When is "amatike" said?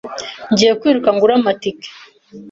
1.39-1.89